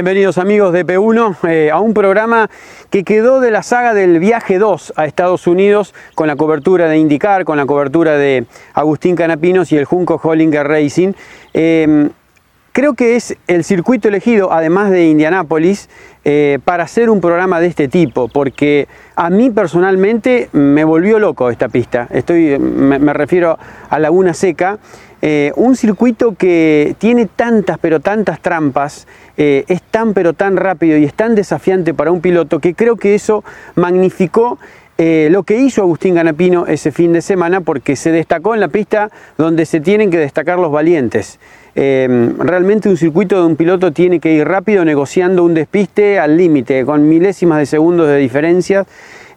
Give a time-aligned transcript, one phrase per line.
[0.00, 2.48] Bienvenidos amigos de P1 eh, a un programa
[2.88, 6.96] que quedó de la saga del viaje 2 a Estados Unidos con la cobertura de
[6.96, 11.12] IndyCar, con la cobertura de Agustín Canapinos y el Junco Hollinger Racing.
[11.52, 12.08] Em,
[12.72, 15.90] creo que es el circuito elegido, además de Indianápolis,
[16.24, 21.50] eh, para hacer un programa de este tipo, porque a mí personalmente me volvió loco
[21.50, 22.08] esta pista.
[22.10, 23.58] Estoy, me refiero
[23.90, 24.78] a Laguna Seca.
[25.22, 30.96] Eh, un circuito que tiene tantas pero tantas trampas, eh, es tan pero tan rápido
[30.96, 34.58] y es tan desafiante para un piloto que creo que eso magnificó
[34.96, 38.68] eh, lo que hizo Agustín Ganapino ese fin de semana porque se destacó en la
[38.68, 41.38] pista donde se tienen que destacar los valientes.
[41.74, 46.84] realmente un circuito de un piloto tiene que ir rápido negociando un despiste al límite,
[46.84, 48.86] con milésimas de segundos de diferencia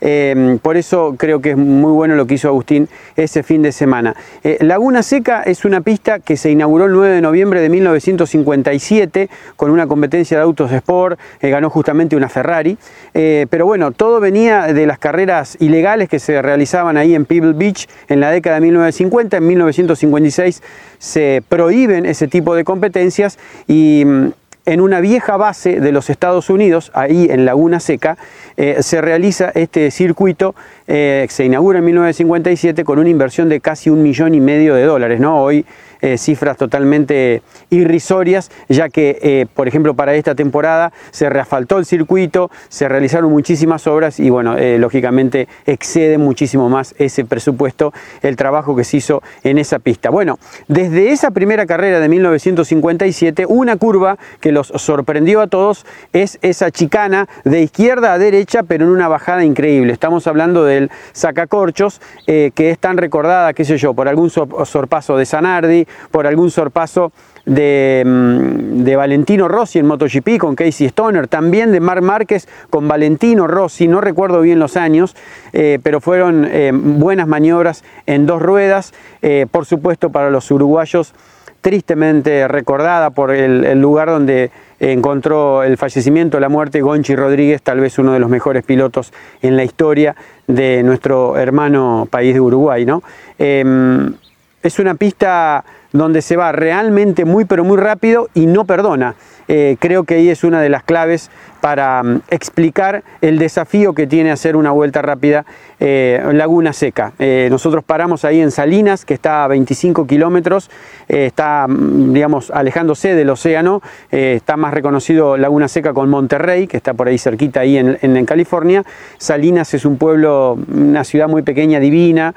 [0.05, 3.71] Em, por eso creo que es muy bueno lo que hizo Agustín ese fin de
[3.71, 4.13] semana.
[4.43, 9.29] Eh, Laguna Seca es una pista que se inauguró el 9 de noviembre de 1957
[9.55, 12.77] con una competencia de autos sport, eh, ganó justamente una Ferrari,
[13.13, 17.53] eh, pero bueno, todo venía de las carreras ilegales que se realizaban ahí en Pebble
[17.53, 20.61] Beach en la década de 1950, en 1956
[21.03, 23.37] se prohíben ese tipo de competencias
[23.67, 24.27] y mm,
[24.65, 28.17] en una vieja base de los Estados Unidos, ahí en Laguna Seca,
[28.55, 30.55] eh, se realiza este circuito,
[30.87, 34.83] eh, se inaugura en 1957 con una inversión de casi un millón y medio de
[34.83, 35.19] dólares.
[35.19, 35.41] ¿no?
[35.41, 35.65] Hoy
[36.03, 41.85] eh, cifras totalmente irrisorias, ya que, eh, por ejemplo, para esta temporada se reasfaltó el
[41.85, 48.35] circuito, se realizaron muchísimas obras y, bueno, eh, lógicamente excede muchísimo más ese presupuesto el
[48.35, 50.09] trabajo que se hizo en esa pista.
[50.09, 56.37] Bueno, desde esa primera carrera de 1957, una curva que los sorprendió a todos es
[56.41, 59.93] esa chicana de izquierda a derecha, pero en una bajada increíble.
[59.93, 65.25] Estamos hablando del sacacorchos, que es tan recordada, qué sé yo, por algún sorpaso de
[65.25, 67.11] Sanardi, por algún sorpaso
[67.45, 72.87] de, mm, de, Valentino Rossi en MotoGP con Casey Stoner, también de Marc Márquez con
[72.87, 75.15] Valentino Rossi, no recuerdo bien los años,
[75.51, 81.13] eh, pero fueron eh, buenas maniobras en dos ruedas, eh, por supuesto para los uruguayos
[81.61, 87.79] tristemente recordada por el, el, lugar donde encontró el fallecimiento, la muerte Gonchi Rodríguez, tal
[87.79, 90.13] vez uno de los mejores pilotos en la historia
[90.45, 92.85] de nuestro hermano país de Uruguay.
[92.85, 93.01] ¿no?
[93.37, 94.13] Em,
[94.61, 99.15] es una pista donde se va realmente muy pero muy rápido y no perdona.
[99.47, 101.29] Eh, creo que ahí es una de las claves
[101.63, 105.45] para mm, explicar el desafío que tiene hacer una vuelta rápida
[105.79, 107.13] eh, Laguna Seca.
[107.19, 110.69] Eh, nosotros paramos ahí en Salinas, que está a 25 kilómetros,
[111.07, 113.81] está, mm, digamos, alejándose del océano,
[114.11, 118.25] está más reconocido Laguna Seca con Monterrey, que está por ahí cerquita, ahí en, en
[118.25, 118.83] California.
[119.17, 122.35] Salinas es un pueblo, una ciudad muy pequeña, divina,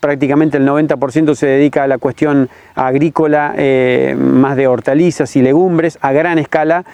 [0.00, 3.54] prácticamente el 90% se dedica a la cuestión agrícola,
[4.18, 6.84] más de hortalizas y legumbres, a gran escala.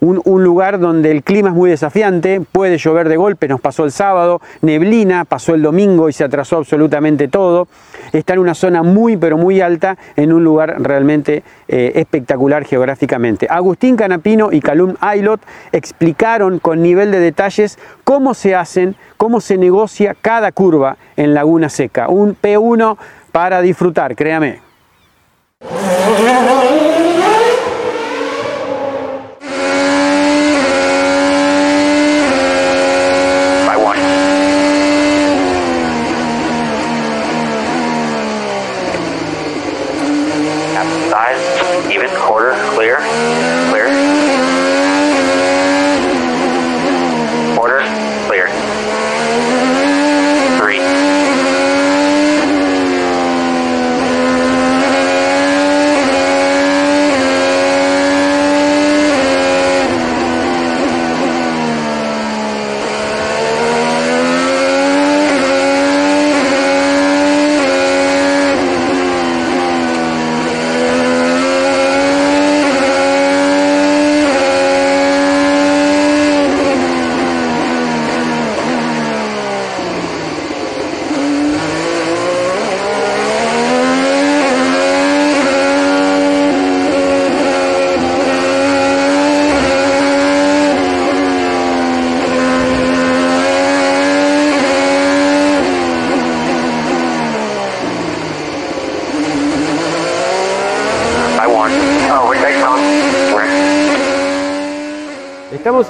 [0.00, 3.90] Un, lugar donde el clima es muy desafiante, puede llover de golpe, nos pasó el
[3.90, 7.66] sábado, neblina, pasó el domingo y se atrasó absolutamente todo.
[8.12, 13.46] Está en una zona muy pero muy alta, en un lugar realmente eh, espectacular geográficamente.
[13.50, 15.40] Agustín Canapino y Calum Aylot
[15.72, 21.68] explicaron con nivel de detalles cómo se hacen, cómo se negocia cada curva en Laguna
[21.68, 22.08] Seca.
[22.08, 22.96] Un P1
[23.32, 24.60] para disfrutar, créame.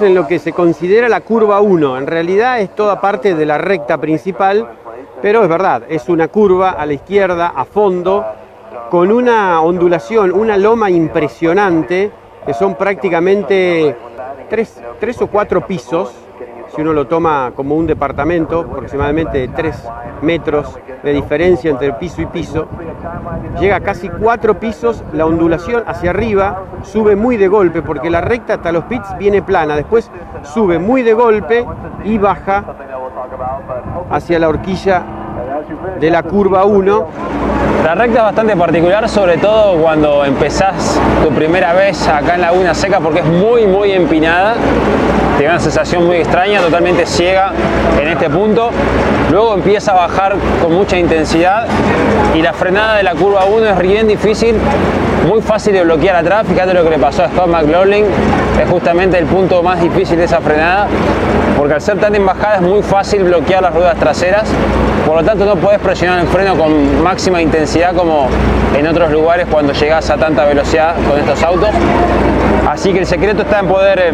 [0.01, 1.97] En lo que se considera la curva 1.
[1.97, 4.65] En realidad es toda parte de la recta principal,
[5.21, 8.25] pero es verdad, es una curva a la izquierda, a fondo,
[8.89, 12.11] con una ondulación, una loma impresionante,
[12.45, 13.93] que son prácticamente
[14.49, 16.13] tres, tres o cuatro pisos,
[16.75, 19.89] si uno lo toma como un departamento, aproximadamente de 3
[20.21, 22.67] metros de diferencia entre piso y piso,
[23.59, 28.21] llega a casi 4 pisos, la ondulación hacia arriba sube muy de golpe, porque la
[28.21, 30.11] recta hasta los pits viene plana, después
[30.43, 31.65] sube muy de golpe
[32.03, 32.63] y baja
[34.11, 35.03] hacia la horquilla
[35.99, 37.07] de la curva 1.
[37.83, 42.73] La recta es bastante particular, sobre todo cuando empezás tu primera vez acá en Laguna
[42.73, 44.55] Seca, porque es muy, muy empinada
[45.39, 47.53] tiene una sensación muy extraña, totalmente ciega
[47.97, 48.71] en este punto.
[49.31, 51.65] Luego empieza a bajar con mucha intensidad
[52.35, 54.57] y la frenada de la curva 1 es bien difícil,
[55.29, 56.45] muy fácil de bloquear atrás.
[56.45, 58.03] Fíjate lo que le pasó a Scott McLaughlin,
[58.61, 60.87] es justamente el punto más difícil de esa frenada,
[61.57, 64.43] porque al ser tan en bajada es muy fácil bloquear las ruedas traseras,
[65.07, 68.27] por lo tanto no puedes presionar el freno con máxima intensidad como
[68.77, 71.69] en otros lugares cuando llegas a tanta velocidad con estos autos.
[72.67, 74.11] Así que el secreto está en poder eh,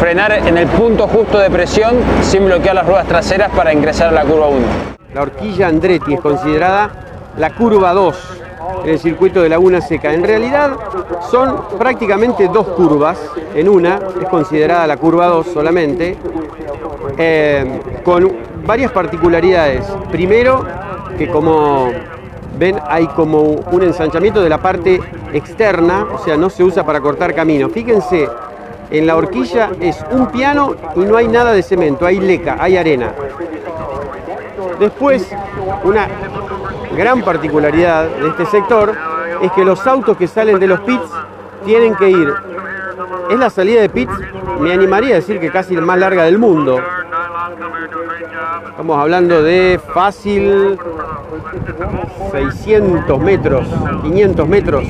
[0.00, 4.12] frenar en el punto justo de presión sin bloquear las ruedas traseras para ingresar a
[4.12, 4.58] la curva 1.
[5.14, 6.90] La horquilla Andretti es considerada
[7.36, 8.38] la curva 2
[8.84, 10.12] en el circuito de Laguna Seca.
[10.12, 10.72] En realidad
[11.30, 13.18] son prácticamente dos curvas
[13.54, 16.16] en una, es considerada la curva 2 solamente,
[17.18, 18.32] eh, con
[18.66, 19.84] varias particularidades.
[20.10, 20.64] Primero,
[21.18, 21.90] que como
[22.62, 25.00] ven hay como un ensanchamiento de la parte
[25.32, 27.68] externa, o sea, no se usa para cortar camino.
[27.68, 28.28] Fíjense,
[28.88, 32.76] en la horquilla es un piano y no hay nada de cemento, hay leca, hay
[32.76, 33.12] arena.
[34.78, 35.28] Después,
[35.82, 36.06] una
[36.96, 38.94] gran particularidad de este sector
[39.42, 41.10] es que los autos que salen de los pits
[41.64, 42.32] tienen que ir.
[43.28, 44.12] Es la salida de pits,
[44.60, 46.80] me animaría a decir que casi la más larga del mundo.
[48.70, 50.78] Estamos hablando de fácil
[52.30, 53.66] 600 metros,
[54.02, 54.84] 500 metros,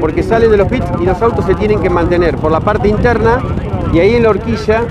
[0.00, 2.88] porque salen de los pits y los autos se tienen que mantener por la parte
[2.88, 3.40] interna
[3.92, 4.84] y ahí en la horquilla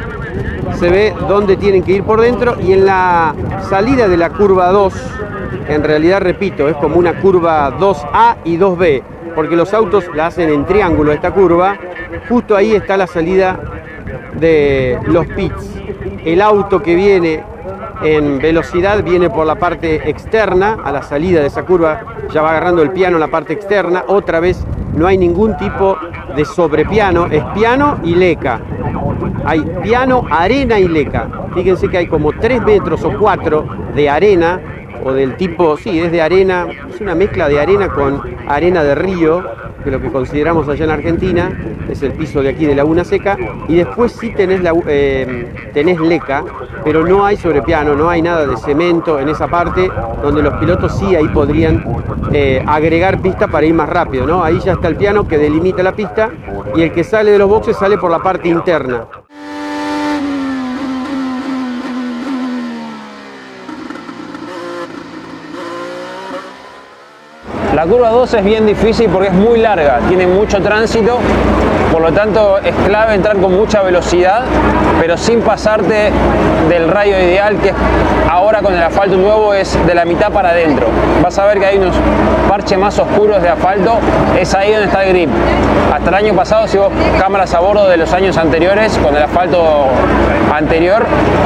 [0.76, 3.36] se ve dónde tienen que ir por dentro y en la
[3.70, 4.94] salida de la curva 2,
[5.68, 9.04] en realidad repito, es como una curva 2A y 2B,
[9.36, 11.78] porque los autos la hacen en triángulo esta curva,
[12.28, 13.60] justo ahí está la salida
[14.40, 15.76] de los pits.
[16.26, 17.44] El auto que viene
[18.04, 22.02] en velocidad viene por la parte externa, a la salida de esa curva
[22.34, 24.66] ya va agarrando el piano en la parte externa, otra vez
[24.96, 25.98] no hay ningún tipo
[26.36, 28.62] de sobrepiano, es piano y leca.
[29.46, 31.28] Hay piano, arena y leca.
[31.54, 33.66] Fíjense que hay como 3 metros o 4
[33.96, 34.60] de arena
[35.14, 39.44] del tipo, sí, es de arena, es una mezcla de arena con arena de río,
[39.84, 41.52] que lo que consideramos allá en Argentina
[41.90, 43.38] es el piso de aquí de Laguna Seca,
[43.68, 46.44] y después sí tenés, la, eh, tenés leca,
[46.84, 49.90] pero no hay sobrepiano, no hay nada de cemento en esa parte,
[50.22, 51.84] donde los pilotos sí ahí podrían
[52.32, 54.44] eh, agregar pista para ir más rápido, ¿no?
[54.44, 56.30] Ahí ya está el piano que delimita la pista,
[56.76, 59.06] y el que sale de los boxes sale por la parte interna.
[67.80, 71.18] La curva 2 es bien difícil porque es muy larga, tiene mucho tránsito,
[71.94, 74.42] por lo tanto es clave entrar con mucha velocidad,
[75.00, 76.12] pero sin pasarte
[76.68, 77.72] del rayo ideal que
[78.30, 80.88] ahora con el asfalto nuevo es de la mitad para adentro.
[81.24, 81.96] Vas a ver que hay unos
[82.50, 83.94] parches más oscuros de asfalto,
[84.38, 85.30] es ahí donde está el grip.
[85.94, 89.24] Hasta el año pasado, si vos cámaras a bordo de los años anteriores, con el
[89.24, 89.86] asfalto
[90.54, 91.06] anterior,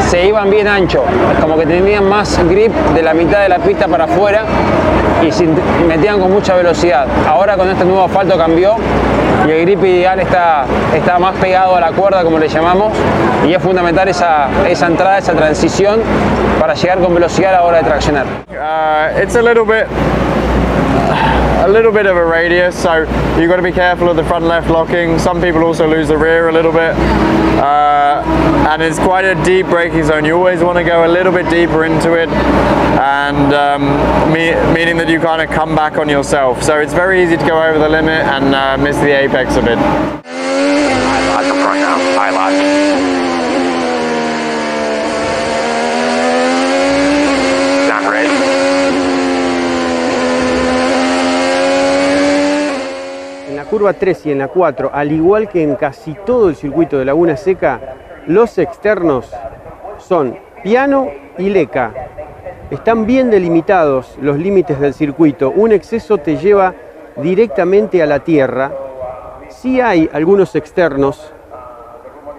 [0.10, 1.04] se iban bien ancho,
[1.40, 4.46] como que tenían más grip de la mitad de la pista para afuera
[5.22, 7.08] y metían con mucha velocidad.
[7.28, 8.76] Ahora con este nuevo asfalto cambió
[9.48, 12.94] y el grip ideal está, está más pegado a la cuerda como le llamamos
[13.46, 16.02] y es fundamental esa, esa entrada, esa transición
[16.60, 18.26] para llegar con velocidad a la hora de traccionar.
[18.50, 19.42] Uh, it's a
[21.64, 23.04] a little bit of a radius, so
[23.40, 25.18] you've got to be careful of the front left locking.
[25.18, 26.94] Some people also lose the rear a little bit.
[26.94, 28.22] Uh,
[28.70, 30.26] and it's quite a deep braking zone.
[30.26, 33.84] You always want to go a little bit deeper into it, and um,
[34.34, 36.62] me meaning that you kind of come back on yourself.
[36.62, 39.62] So it's very easy to go over the limit and uh, miss the apex a
[39.62, 40.83] bit.
[53.84, 57.04] Curva 3 y en la 4, al igual que en casi todo el circuito de
[57.04, 57.82] Laguna Seca,
[58.28, 59.30] los externos
[59.98, 61.92] son piano y leca.
[62.72, 65.52] Están bien delimitados los límites del circuito.
[65.52, 66.74] Un exceso te lleva
[67.18, 68.72] directamente a la tierra.
[69.50, 71.34] Sí hay algunos externos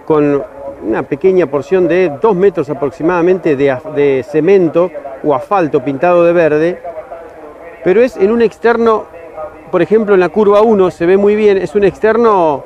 [0.07, 0.43] con
[0.81, 4.89] una pequeña porción de 2 metros aproximadamente de, de cemento
[5.23, 6.81] o asfalto pintado de verde,
[7.83, 9.05] pero es en un externo,
[9.71, 12.63] por ejemplo en la curva 1 se ve muy bien, es un externo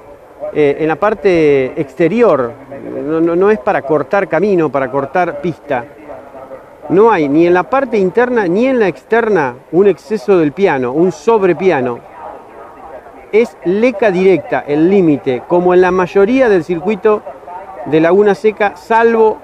[0.53, 2.51] eh, en la parte exterior,
[3.06, 5.86] no, no, no es para cortar camino, para cortar pista.
[6.89, 10.91] No hay ni en la parte interna ni en la externa un exceso del piano,
[10.91, 12.00] un sobrepiano.
[13.32, 17.22] Es leca directa el límite, como en la mayoría del circuito
[17.86, 19.39] de Laguna Seca, salvo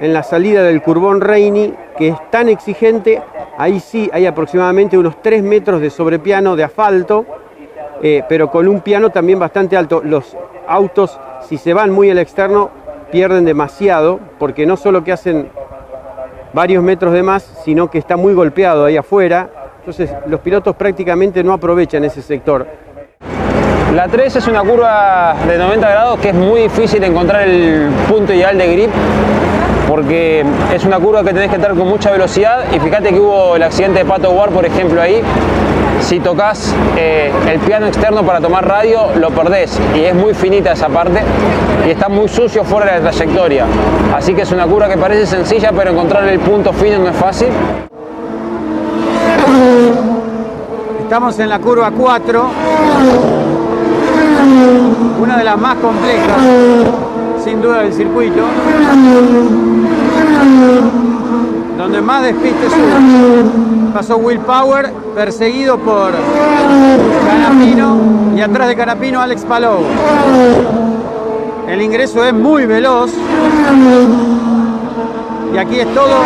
[0.00, 3.20] en la salida del Curbón Reini, que es tan exigente,
[3.56, 7.26] ahí sí hay aproximadamente unos 3 metros de sobrepiano de asfalto,
[8.02, 10.00] eh, pero con un piano también bastante alto.
[10.04, 10.36] Los
[10.66, 12.70] autos, si se van muy al externo,
[13.10, 15.50] pierden demasiado, porque no solo que hacen
[16.52, 19.50] varios metros de más, sino que está muy golpeado ahí afuera.
[19.80, 22.66] Entonces los pilotos prácticamente no aprovechan ese sector.
[23.94, 28.32] La 3 es una curva de 90 grados que es muy difícil encontrar el punto
[28.32, 28.90] ideal de grip
[29.88, 33.56] porque es una curva que tenés que estar con mucha velocidad y fíjate que hubo
[33.56, 35.22] el accidente de Pato War, por ejemplo, ahí.
[36.00, 40.72] Si tocas eh, el piano externo para tomar radio, lo perdés y es muy finita
[40.72, 41.20] esa parte
[41.86, 43.64] y está muy sucio fuera de la trayectoria.
[44.14, 47.16] Así que es una curva que parece sencilla, pero encontrar el punto fino no es
[47.16, 47.48] fácil.
[51.02, 52.50] Estamos en la curva 4,
[55.20, 56.36] una de las más complejas,
[57.48, 58.42] sin duda, del circuito,
[61.78, 63.92] donde más despistes hubo.
[63.94, 66.12] Pasó Will Power, perseguido por
[67.26, 67.96] Canapino,
[68.36, 69.78] y atrás de Canapino Alex Palou.
[71.66, 73.12] El ingreso es muy veloz.
[75.54, 76.16] Y aquí es todo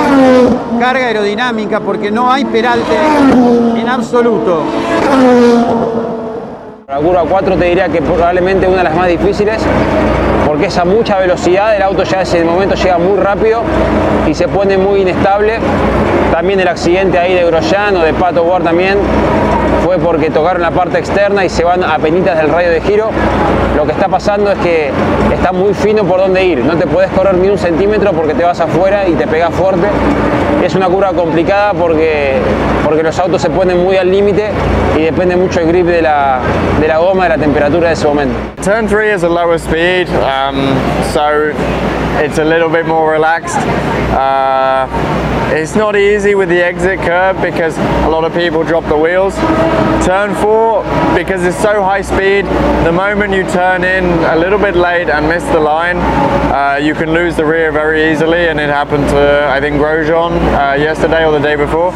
[0.81, 2.97] carga aerodinámica porque no hay peralte
[3.77, 4.63] en absoluto.
[6.89, 9.63] La curva 4 te diría que probablemente una de las más difíciles
[10.53, 13.63] porque es a mucha velocidad, el auto ya en ese momento llega muy rápido
[14.29, 15.55] y se pone muy inestable.
[16.31, 18.99] También el accidente ahí de Grosjean o de Pato Ward también
[19.85, 23.11] fue porque tocaron la parte externa y se van a penitas del radio de giro.
[23.77, 24.91] Lo que está pasando es que
[25.33, 28.45] está muy fino por donde ir, no te puedes correr ni un centímetro porque te
[28.45, 29.87] vas afuera y te pegas fuerte.
[30.63, 32.37] Es una curva complicada porque,
[32.85, 34.51] porque los autos se ponen muy al límite
[34.97, 36.39] y depende mucho el grip de la,
[36.81, 38.35] de la goma, de la temperatura de ese momento.
[38.63, 40.77] Turn 3 is a lower speed, um,
[41.13, 41.53] so
[42.21, 43.57] it's a little bit more relaxed.
[44.13, 44.87] Uh,
[45.53, 49.35] it's not easy with the exit curve because a lot of people drop the wheels.
[50.05, 50.83] Turn 4,
[51.15, 52.47] because it's so high speed,
[52.87, 55.99] the moment you turn in a little bit late and miss the line,
[56.53, 60.33] uh, you can lose the rear very easily and it happened to, I think, Grosjean
[60.33, 61.93] uh, yesterday or the day before.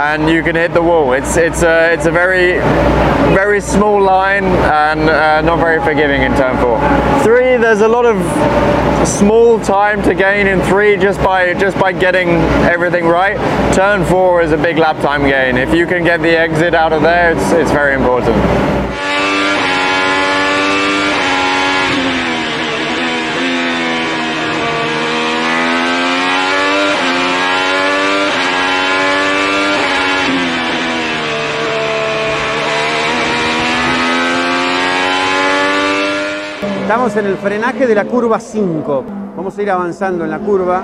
[0.00, 1.12] And you can hit the wall.
[1.12, 2.58] It's it's a it's a very
[3.34, 6.78] very small line and uh, not very forgiving in turn four.
[7.22, 8.16] Three, there's a lot of
[9.10, 12.28] small time to gain in three just by just by getting
[12.70, 13.36] everything right.
[13.74, 15.56] Turn four is a big lap time gain.
[15.56, 18.36] If you can get the exit out of there, it's it's very important.
[36.90, 39.04] Estamos en el frenaje de la curva 5.
[39.36, 40.82] Vamos a ir avanzando en la curva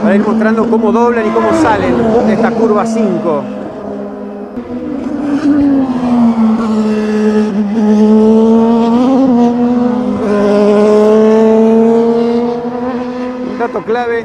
[0.00, 3.42] para ir mostrando cómo doblan y cómo salen de esta curva 5.
[13.50, 14.24] Un dato clave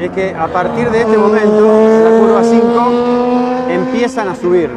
[0.00, 4.70] es que a partir de este momento, la curva 5, empiezan a subir.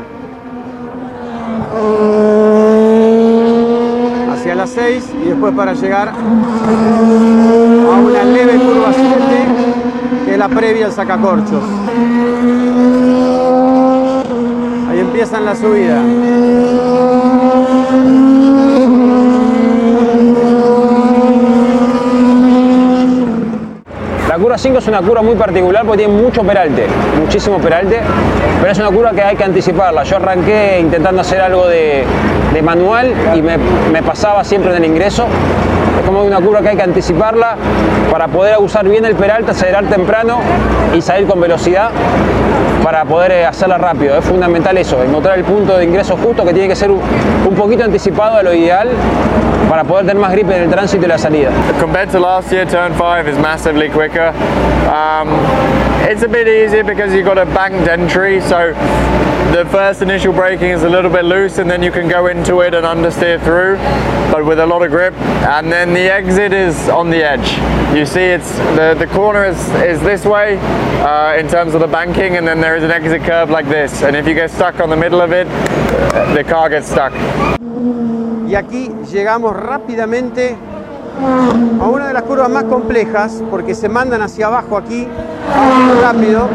[4.54, 6.14] Hacia las 6 y después para llegar a
[7.98, 9.16] una leve curva 7
[10.26, 11.64] que es la previa al sacacorchos.
[14.90, 16.04] Ahí empiezan la subida.
[24.44, 26.86] Curva 5 es una curva muy particular porque tiene mucho peralte,
[27.18, 28.02] muchísimo peralte,
[28.60, 30.04] pero es una curva que hay que anticiparla.
[30.04, 32.04] Yo arranqué intentando hacer algo de,
[32.62, 35.28] manual y me, pasaba siempre en el ingreso.
[35.98, 37.56] Es como una curva que hay que anticiparla
[38.12, 40.42] para poder usar bien el peralte, acelerar temprano
[40.94, 41.92] y salir con velocidad
[42.84, 44.18] para poder hacerla rápido.
[44.18, 47.00] Es fundamental eso, encontrar el punto de ingreso justo que tiene que ser un,
[47.48, 48.90] un poquito anticipado a lo ideal
[49.74, 51.50] para poder tener más en el tránsito y la salida.
[51.80, 54.28] Compared to last year, turn 5 is massively quicker.
[54.88, 55.30] Um,
[56.08, 58.74] it's a bit easier because you've got a banked entry, so
[59.52, 62.60] the first initial braking is a little bit loose and then you can go into
[62.60, 63.78] it and understeer through,
[64.32, 65.16] but with a lot of grip.
[65.50, 67.58] And then the exit is on the edge.
[67.98, 70.60] You see it's the, the corner is, is this way
[71.02, 74.04] uh, in terms of the banking and then there is an exit curve like this.
[74.04, 75.48] And if you get stuck on the middle of it,
[76.36, 77.12] the car gets stuck.
[78.54, 80.56] Y aquí llegamos rápidamente
[81.82, 85.08] a una de las curvas más complejas porque se mandan hacia abajo aquí
[86.00, 86.48] rápido.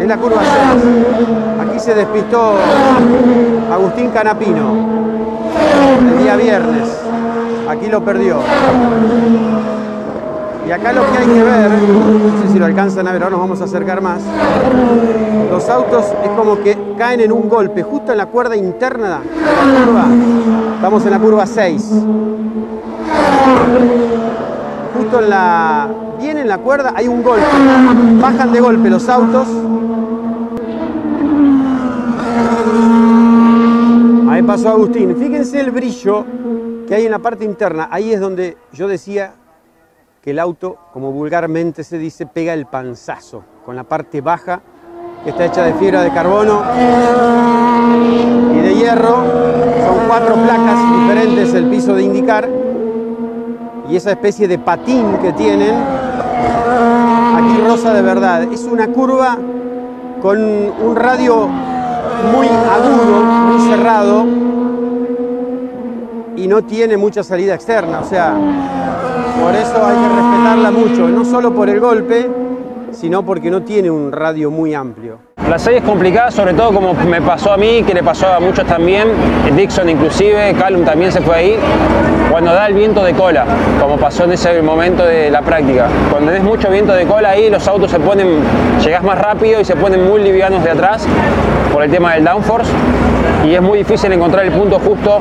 [0.00, 0.42] Es la curva
[0.78, 0.84] 6.
[1.60, 2.52] Aquí se despistó
[3.72, 4.76] Agustín Canapino
[5.98, 7.00] el día viernes.
[7.68, 8.36] Aquí lo perdió.
[10.66, 13.32] Y acá lo que hay que ver, no sé si lo alcanzan a ver, ahora
[13.32, 14.22] nos vamos a acercar más.
[15.50, 19.10] Los autos es como que caen en un golpe, justo en la cuerda interna de
[19.10, 20.04] la curva.
[20.84, 21.82] Estamos en la curva 6.
[24.94, 25.88] Justo en la.
[26.20, 27.46] Bien en la cuerda hay un golpe.
[28.20, 29.48] Bajan de golpe los autos.
[34.28, 35.16] Ahí pasó Agustín.
[35.16, 36.26] Fíjense el brillo
[36.86, 37.88] que hay en la parte interna.
[37.90, 39.36] Ahí es donde yo decía
[40.20, 44.60] que el auto, como vulgarmente se dice, pega el panzazo con la parte baja
[45.24, 46.62] que está hecha de fibra de carbono
[48.54, 49.16] y de hierro.
[49.86, 52.48] Son cuatro placas diferentes el piso de indicar
[53.88, 55.74] y esa especie de patín que tienen
[57.36, 58.42] aquí rosa de verdad.
[58.52, 59.38] Es una curva
[60.20, 61.48] con un radio
[62.32, 64.24] muy agudo, muy cerrado
[66.36, 68.34] y no tiene mucha salida externa, o sea,
[69.40, 72.28] por eso hay que respetarla mucho, no solo por el golpe,
[72.94, 75.18] sino porque no tiene un radio muy amplio.
[75.48, 78.40] La 6 es complicada, sobre todo como me pasó a mí, que le pasó a
[78.40, 79.08] muchos también,
[79.54, 81.56] Dixon inclusive, Callum también se fue ahí,
[82.30, 83.44] cuando da el viento de cola,
[83.80, 85.88] como pasó en ese momento de la práctica.
[86.10, 88.40] Cuando tenés mucho viento de cola ahí, los autos se ponen,
[88.82, 91.06] llegás más rápido y se ponen muy livianos de atrás
[91.72, 92.70] por el tema del downforce
[93.44, 95.20] y es muy difícil encontrar el punto justo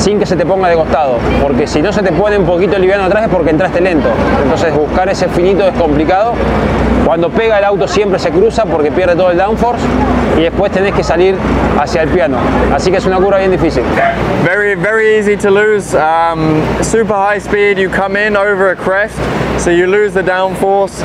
[0.00, 2.78] sin que se te ponga de costado, porque si no se te pone un poquito
[2.78, 4.08] liviano atrás es porque entraste lento.
[4.42, 6.32] Entonces buscar ese finito es complicado.
[7.04, 9.84] Cuando pega el auto siempre se cruza porque pierde todo el downforce
[10.38, 11.34] y después tenés que salir
[11.78, 12.38] hacia el piano.
[12.74, 13.82] Así que es una curva bien difícil.
[14.44, 15.94] Very, very easy to lose.
[15.94, 19.16] Um, super high speed, you come in over a crest,
[19.58, 21.02] so you lose the downforce.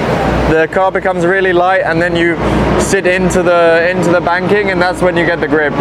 [0.52, 2.38] The car becomes really light, and then you
[2.80, 5.74] sit into the into the banking, and that's when you get the grip.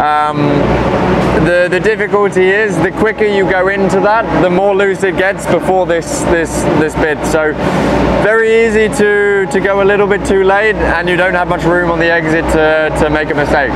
[0.00, 0.48] Um,
[1.44, 5.46] the the difficulty is the quicker you go into that, the more loose it gets
[5.46, 7.18] before this this this bit.
[7.26, 7.52] So
[8.22, 11.64] very easy to to go a little bit too late, and you don't have much
[11.64, 13.72] room on the exit to to make a mistake.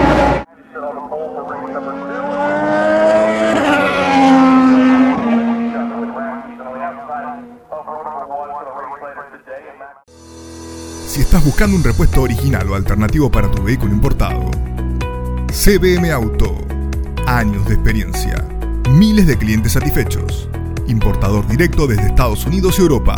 [11.07, 14.51] Si estás buscando un repuesto original o alternativo para tu vehículo importado,
[15.53, 16.57] CBM Auto.
[17.27, 18.60] Años de experiencia.
[18.89, 20.49] Miles de clientes satisfechos.
[20.87, 23.17] Importador directo desde Estados Unidos y Europa.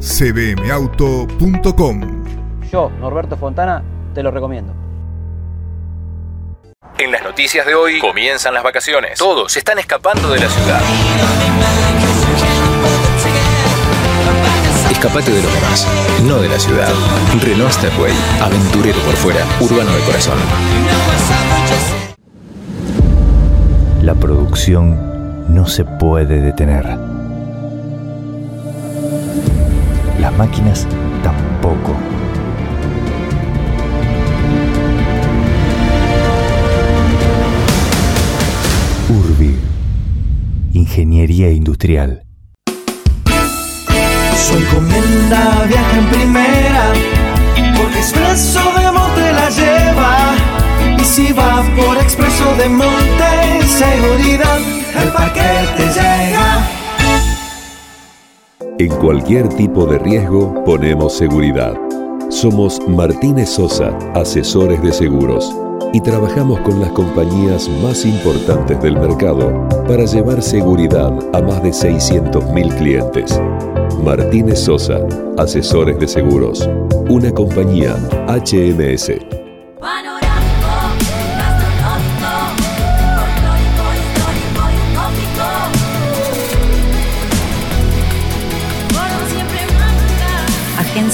[0.00, 1.40] cbmauto.com
[2.70, 3.82] Yo, Norberto Fontana,
[4.14, 4.72] te lo recomiendo.
[6.98, 9.18] En las noticias de hoy comienzan las vacaciones.
[9.18, 10.80] Todos están escapando de la ciudad.
[14.90, 15.86] Escapate de los demás,
[16.22, 16.92] no de la ciudad.
[17.42, 20.38] Renault Stepway, aventurero por fuera, urbano de corazón.
[24.04, 25.00] La producción
[25.48, 26.84] no se puede detener.
[30.20, 30.86] Las máquinas
[31.22, 31.96] tampoco.
[39.08, 39.56] Urbi.
[40.74, 42.22] Ingeniería Industrial.
[44.36, 46.92] Su encomienda viaja en primera,
[47.74, 50.53] porque Expreso de Monte la lleva.
[51.04, 54.58] Y si va por Expreso de Monte, seguridad,
[55.02, 56.66] el paquete llega.
[58.78, 61.74] En cualquier tipo de riesgo ponemos seguridad.
[62.30, 65.54] Somos Martínez Sosa, asesores de seguros,
[65.92, 71.68] y trabajamos con las compañías más importantes del mercado para llevar seguridad a más de
[71.68, 73.38] 600.000 clientes.
[74.02, 75.00] Martínez Sosa,
[75.36, 76.66] asesores de seguros,
[77.10, 77.94] una compañía
[78.26, 79.34] HMS.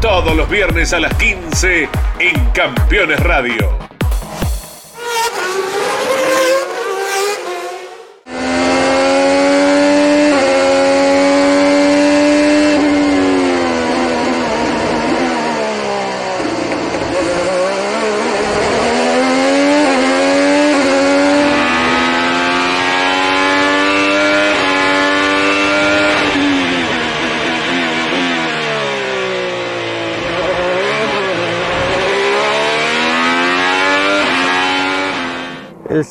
[0.00, 3.75] Todos los viernes a las 15 en Campeones Radio.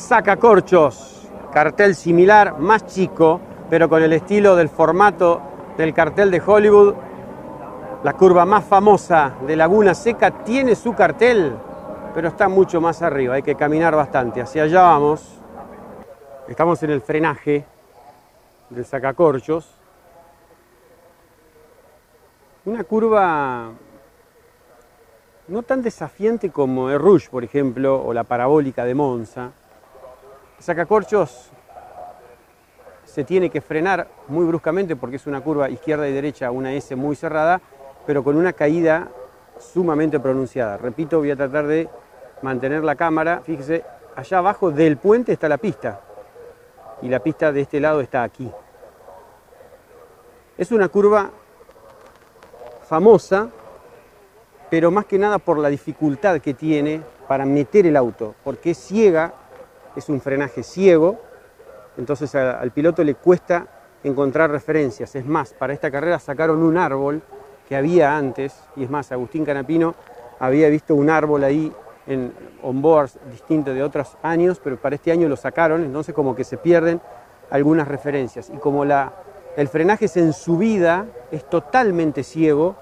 [0.06, 5.40] Sacacorchos, cartel similar, más chico, pero con el estilo del formato
[5.76, 6.94] del cartel de Hollywood.
[8.04, 11.56] La curva más famosa de Laguna Seca tiene su cartel,
[12.14, 14.40] pero está mucho más arriba, hay que caminar bastante.
[14.40, 15.40] Hacia allá vamos.
[16.46, 17.64] Estamos en el frenaje
[18.70, 19.68] del sacacorchos.
[22.64, 23.72] Una curva
[25.48, 29.50] no tan desafiante como el Rouge, por ejemplo, o la parabólica de Monza.
[30.58, 31.50] Sacacorchos
[33.04, 36.94] se tiene que frenar muy bruscamente porque es una curva izquierda y derecha, una S
[36.96, 37.60] muy cerrada,
[38.06, 39.08] pero con una caída
[39.58, 40.76] sumamente pronunciada.
[40.76, 41.88] Repito, voy a tratar de
[42.42, 43.40] mantener la cámara.
[43.44, 46.00] Fíjese, allá abajo del puente está la pista
[47.02, 48.50] y la pista de este lado está aquí.
[50.58, 51.30] Es una curva
[52.88, 53.50] famosa,
[54.70, 58.78] pero más que nada por la dificultad que tiene para meter el auto, porque es
[58.78, 59.34] ciega,
[59.96, 61.18] es un frenaje ciego,
[61.96, 63.66] entonces al piloto le cuesta
[64.04, 65.14] encontrar referencias.
[65.16, 67.22] Es más, para esta carrera sacaron un árbol
[67.68, 69.94] que había antes, y es más, Agustín Canapino
[70.38, 71.72] había visto un árbol ahí
[72.06, 72.32] en
[72.62, 76.56] onboards distinto de otros años, pero para este año lo sacaron, entonces como que se
[76.56, 77.00] pierden
[77.50, 78.50] algunas referencias.
[78.50, 79.12] Y como la,
[79.56, 82.76] el frenaje es en subida, es totalmente ciego,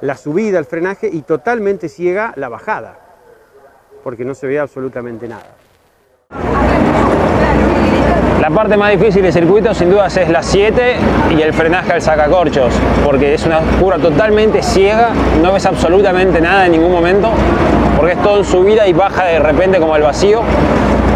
[0.00, 2.98] la subida, el frenaje, y totalmente ciega la bajada,
[4.02, 5.56] porque no se ve absolutamente nada.
[8.40, 10.96] La parte más difícil del circuito sin dudas es la 7
[11.36, 12.72] y el frenaje al sacacorchos,
[13.04, 15.10] porque es una curva totalmente ciega,
[15.42, 17.30] no ves absolutamente nada en ningún momento,
[17.96, 20.40] porque es todo en subida y baja de repente como al vacío.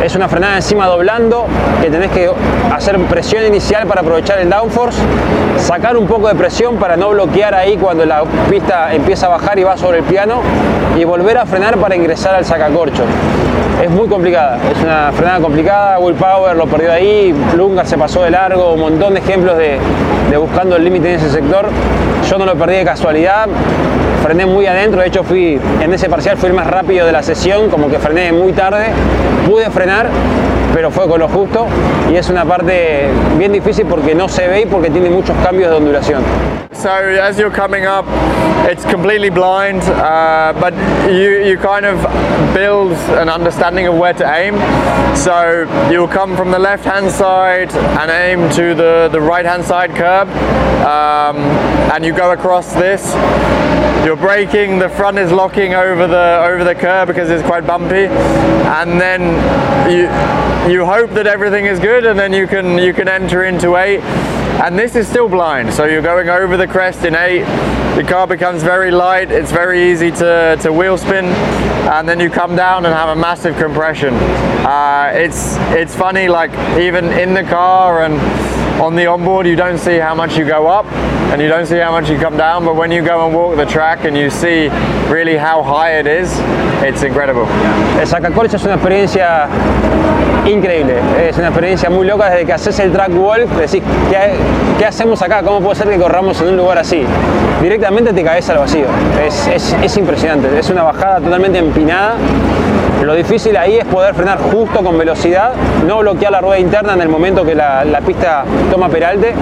[0.05, 1.46] Es una frenada encima doblando,
[1.81, 2.31] que tenés que
[2.72, 5.00] hacer presión inicial para aprovechar el downforce,
[5.57, 9.59] sacar un poco de presión para no bloquear ahí cuando la pista empieza a bajar
[9.59, 10.42] y va sobre el piano,
[10.96, 13.07] y volver a frenar para ingresar al sacacorchos.
[13.82, 18.22] Es muy complicada, es una frenada complicada, Will Power lo perdió ahí, Lunga se pasó
[18.22, 19.78] de largo, un montón de ejemplos de,
[20.38, 21.66] buscando el límite en ese sector.
[22.28, 23.46] Yo no lo perdí de casualidad,
[24.22, 27.22] frené muy adentro, de hecho fui en ese parcial fui el más rápido de la
[27.22, 28.87] sesión, como que frené muy tarde,
[29.46, 30.08] pude frenar,
[30.74, 31.66] pero fue con lo justo
[32.10, 33.08] y es una parte
[33.38, 36.22] bien difícil porque no se ve y porque tiene muchos cambios de ondulación.
[36.72, 38.04] So as you're coming up,
[38.68, 40.74] it's completely blind, uh, but
[41.08, 41.96] you, you kind of
[42.52, 44.56] build an understanding of where to aim.
[45.16, 49.64] So you'll come from the left hand side and aim to the, the right hand
[49.64, 50.28] side curb,
[50.84, 51.37] um,
[51.94, 53.14] and you go across this.
[54.04, 58.06] You're braking, the front is locking over the over the curb because it's quite bumpy,
[58.06, 59.22] and then
[59.90, 60.08] you
[60.68, 64.00] you hope that everything is good, and then you can you can enter into eight.
[64.62, 67.44] And this is still blind, so you're going over the crest in eight.
[67.96, 69.31] The car becomes very light.
[69.31, 73.20] It's very easy to, to wheel spin, and then you come down and have a
[73.20, 74.14] massive compression.
[74.64, 78.14] Uh, it's it's funny, like even in the car and
[78.81, 80.87] on the onboard, you don't see how much you go up,
[81.33, 82.64] and you don't see how much you come down.
[82.64, 84.68] But when you go and walk the track and you see
[85.12, 86.33] really how high it is,
[86.83, 87.46] it's incredible.
[87.98, 89.48] El sacacorchos es una experiencia
[90.46, 90.94] increíble.
[91.28, 94.18] Es una experiencia muy loca desde que haces el track walk, decís, ¿qué,
[94.78, 95.42] qué hacemos acá?
[95.42, 97.02] ¿Cómo puede ser que corramos en un lugar así?
[97.62, 98.87] Directamente te caes al vacío.
[99.26, 100.48] Es, es- es impresionante.
[100.59, 102.14] Es una bajada totalmente empinada.
[103.02, 105.52] Lo difícil ahí es poder frenar justo con velocidad,
[105.87, 109.35] no bloquear la rueda interna en el momento que la, la pista toma peralte.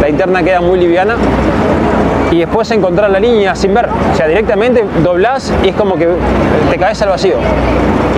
[0.00, 1.16] La interna queda muy liviana
[2.30, 3.88] y después encontrar la línea sin ver.
[4.12, 6.08] O sea, directamente doblás y es como que
[6.70, 7.34] te caes al vacío.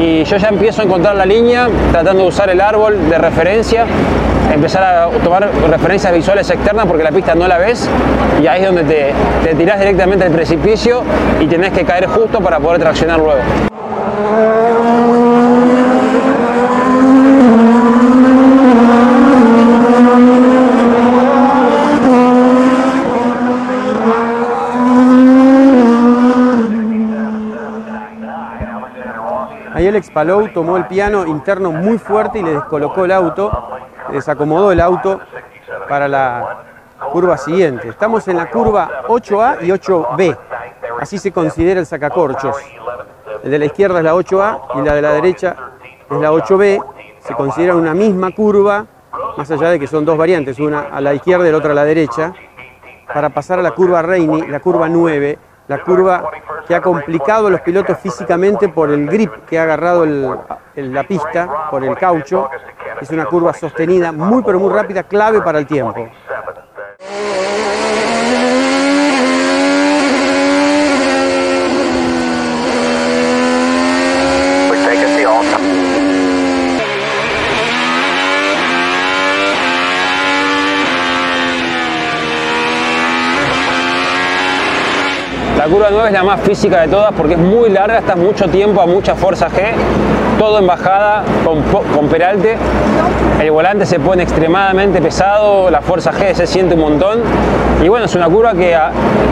[0.02, 3.86] Y yo ya empiezo a encontrar la línea tratando de usar el árbol de referencia,
[4.52, 7.88] empezar a tomar referencias visuales externas porque la pista no la ves
[8.42, 9.12] y ahí es donde te,
[9.44, 11.04] te tirás directamente al precipicio
[11.38, 13.71] y tenés que caer justo para poder traccionar luego.
[29.92, 33.50] Alex Palou tomó el piano interno muy fuerte y le descolocó el auto,
[34.10, 35.20] desacomodó el auto
[35.86, 36.64] para la
[37.12, 37.90] curva siguiente.
[37.90, 40.38] Estamos en la curva 8A y 8B.
[40.98, 42.56] Así se considera el sacacorchos.
[43.44, 45.56] El de la izquierda es la 8A y la de la derecha
[46.10, 46.82] es la 8B.
[47.18, 48.86] Se considera una misma curva,
[49.36, 51.74] más allá de que son dos variantes, una a la izquierda y la otra a
[51.74, 52.32] la derecha,
[53.12, 56.30] para pasar a la curva Reini, la curva 9, la curva
[56.66, 60.38] que ha complicado a los pilotos físicamente por el grip que ha agarrado el-
[60.76, 62.48] la pista, por el caucho.
[63.00, 66.08] Es una curva sostenida, muy pero muy rápida, clave para el tiempo.
[85.62, 88.48] La curva 9 es la más física de todas porque es muy larga, estás mucho
[88.48, 89.70] tiempo a mucha fuerza G,
[90.36, 92.56] todo en bajada con, con peralte.
[93.40, 97.20] El volante se pone extremadamente pesado, la fuerza G se siente un montón.
[97.80, 98.76] Y bueno, es una curva que,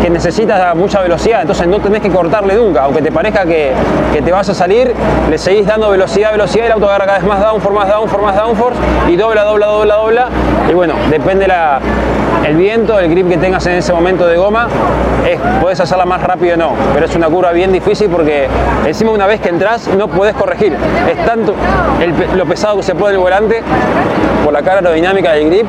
[0.01, 2.85] que necesita mucha velocidad, entonces no tenés que cortarle nunca.
[2.85, 3.73] Aunque te parezca que,
[4.13, 4.95] que te vas a salir,
[5.29, 8.25] le seguís dando velocidad, velocidad, y el auto agarra cada vez más downforce, más downforce,
[8.25, 10.29] más downforce, y dobla, dobla, dobla, dobla.
[10.71, 11.81] Y bueno, depende la,
[12.47, 14.69] el viento, el grip que tengas en ese momento de goma,
[15.29, 18.49] es, puedes hacerla más rápido o no, pero es una curva bien difícil porque
[18.87, 20.77] encima una vez que entras no puedes corregir.
[21.11, 21.55] Es tanto
[22.01, 23.63] el lo pesado que se pone el volante
[24.45, 25.67] por la cara aerodinámica del grip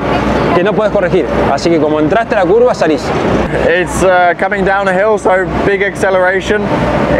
[0.54, 1.26] que no puedes corregir.
[1.52, 3.02] Así que como entraste a la curva salís.
[3.68, 6.62] It's uh, coming down a hill, so big acceleration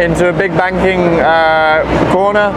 [0.01, 2.53] into a big banking uh, corner.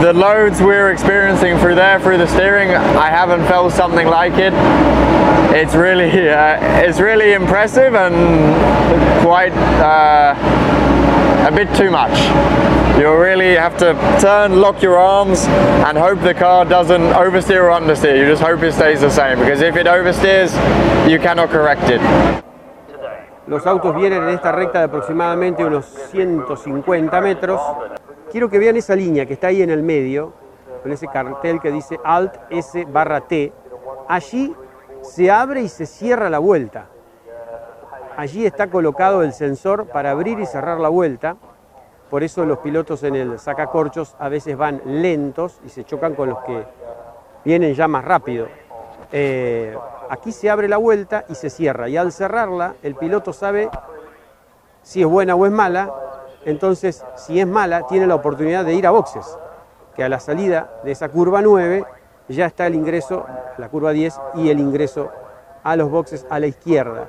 [0.00, 4.52] The loads we're experiencing through there, through the steering, I haven't felt something like it.
[5.54, 8.16] It's really, uh, it's really impressive and
[9.22, 9.52] quite
[9.84, 10.34] uh,
[11.46, 12.16] a bit too much.
[12.98, 15.44] You really have to turn, lock your arms,
[15.86, 18.16] and hope the car doesn't oversteer or understeer.
[18.16, 20.52] You just hope it stays the same because if it oversteers,
[21.10, 22.00] you cannot correct it.
[23.46, 27.60] Los autos vienen en esta recta de aproximadamente unos 150 metros.
[28.32, 30.32] Quiero que vean esa línea que está ahí en el medio,
[30.82, 33.52] con ese cartel que dice Alt S barra T.
[34.08, 34.54] Allí
[35.04, 36.86] se abre y se cierra la vuelta.
[38.16, 41.36] Allí está colocado el sensor para abrir y cerrar la vuelta.
[42.10, 46.30] Por eso los pilotos en el sacacorchos a veces van lentos y se chocan con
[46.30, 46.64] los que
[47.44, 48.48] vienen ya más rápido.
[49.12, 49.76] Eh,
[50.08, 51.88] aquí se abre la vuelta y se cierra.
[51.88, 53.68] Y al cerrarla, el piloto sabe
[54.82, 55.92] si es buena o es mala.
[56.44, 59.38] Entonces, si es mala, tiene la oportunidad de ir a boxes.
[59.96, 61.84] Que a la salida de esa curva 9
[62.28, 63.26] ya está el ingreso,
[63.58, 65.10] la curva 10 y el ingreso
[65.62, 67.08] a los boxes a la izquierda.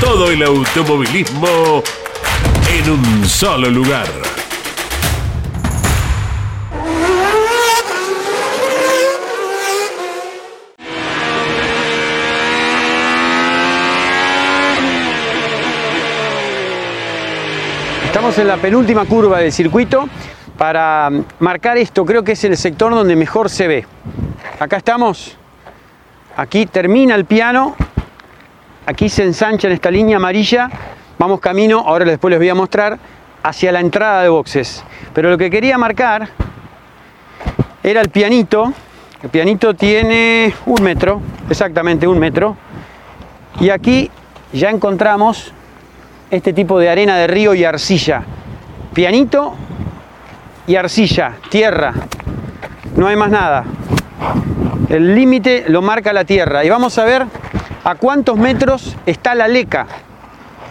[0.00, 1.82] todo el automovilismo
[2.72, 4.06] en un solo lugar.
[18.04, 20.08] Estamos en la penúltima curva del circuito
[20.56, 22.04] para marcar esto.
[22.04, 23.86] Creo que es el sector donde mejor se ve.
[24.60, 25.36] Acá estamos.
[26.36, 27.74] Aquí termina el piano
[28.88, 30.70] aquí se ensancha en esta línea amarilla,
[31.18, 32.98] vamos camino, ahora después les voy a mostrar,
[33.42, 34.82] hacia la entrada de boxes.
[35.12, 36.30] Pero lo que quería marcar
[37.82, 38.72] era el pianito,
[39.22, 41.20] el pianito tiene un metro,
[41.50, 42.56] exactamente un metro,
[43.60, 44.10] y aquí
[44.54, 45.52] ya encontramos
[46.30, 48.22] este tipo de arena de río y arcilla.
[48.94, 49.54] Pianito
[50.66, 51.92] y arcilla, tierra,
[52.96, 53.64] no hay más nada.
[54.88, 57.26] El límite lo marca la tierra y vamos a ver
[57.84, 59.86] a cuántos metros está la leca.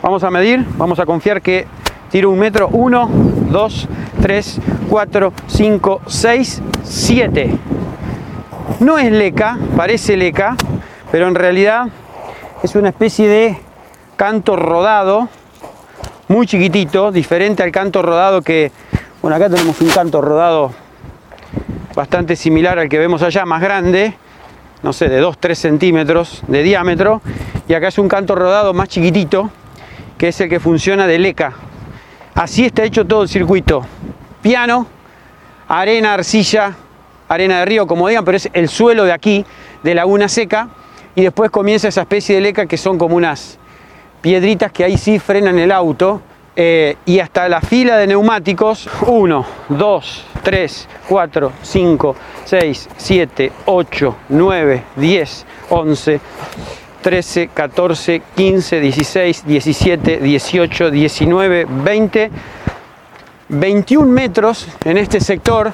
[0.02, 1.68] Vamos a medir, vamos a confiar que
[2.12, 2.70] tiro un metro.
[2.70, 3.10] 1,
[3.52, 3.88] 2,
[4.22, 7.58] 3, 4, 5, 6, 7.
[8.80, 10.56] No es leca, parece leca,
[11.12, 11.88] pero en realidad
[12.64, 13.58] es una especie de
[14.16, 15.30] canto rodado,
[16.28, 18.72] muy chiquitito, diferente al canto rodado que,
[19.22, 20.72] bueno, acá tenemos un canto rodado
[21.96, 24.16] bastante similar al que vemos allá, más grande,
[24.84, 27.22] no sé, de 2-3 centímetros de diámetro.
[27.68, 29.50] Y acá es un canto rodado más chiquitito,
[30.18, 31.54] que es el que funciona de leca.
[32.36, 33.86] Así está hecho todo el circuito.
[34.42, 34.88] Piano,
[35.68, 36.76] arena, arcilla,
[37.28, 39.46] arena de río, como digan, pero es el suelo de aquí,
[39.84, 40.70] de laguna seca.
[41.16, 43.58] Y después comienza esa especie de leca que son como unas
[44.22, 46.22] piedritas que ahí sí frenan el auto.
[46.60, 52.16] Eh, y hasta la fila de neumáticos, 1, 2, 3, 4, 5,
[52.46, 56.20] 6, 7, 8, 9, 10, 11,
[57.04, 62.32] 13, 14, 15, 16, 17, 18, 19, 20,
[63.50, 65.72] 21 metros en este sector.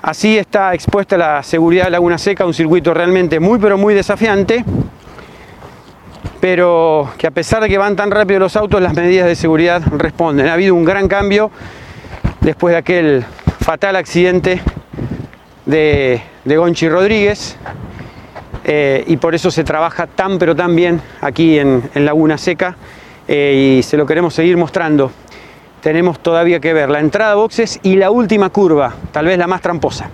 [0.00, 4.64] Así está expuesta la seguridad de Laguna Seca, un circuito realmente muy pero muy desafiante,
[6.44, 9.82] pero que a pesar de que van tan rápido los autos, las medidas de seguridad
[9.96, 10.46] responden.
[10.46, 11.50] Ha habido un gran cambio
[12.42, 13.24] después de aquel
[13.60, 14.60] fatal accidente
[15.64, 17.56] de, Gonchi Rodríguez
[18.62, 22.76] eh, y por eso se trabaja tan pero tan bien aquí en, Laguna Seca
[23.26, 25.10] eh, y se lo queremos seguir mostrando.
[25.80, 29.62] Tenemos todavía que ver la entrada boxes y la última curva, tal vez la más
[29.62, 30.10] tramposa.